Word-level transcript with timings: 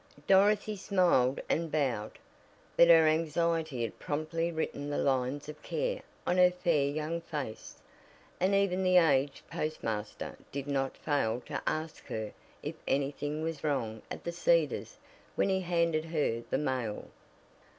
Dorothy 0.25 0.75
smiled 0.77 1.39
and 1.47 1.71
bowed, 1.71 2.17
but 2.75 2.87
her 2.87 3.07
anxiety 3.07 3.83
had 3.83 3.99
promptly 3.99 4.51
written 4.51 4.89
the 4.89 4.97
lines 4.97 5.47
of 5.47 5.61
care 5.61 6.01
on 6.25 6.37
her 6.37 6.49
fair 6.49 6.85
young 6.85 7.21
face, 7.21 7.75
and 8.39 8.55
even 8.55 8.81
the 8.81 8.97
aged 8.97 9.43
postmaster 9.47 10.37
did 10.51 10.65
not 10.65 10.97
fail 10.97 11.39
to 11.41 11.61
ask 11.67 12.07
her 12.07 12.33
if 12.63 12.73
anything 12.87 13.43
was 13.43 13.63
wrong 13.63 14.01
at 14.09 14.23
The 14.23 14.31
Cedars 14.31 14.97
when 15.35 15.49
he 15.49 15.59
handed 15.59 16.05
her 16.05 16.41
the 16.49 16.57
mail. 16.57 17.09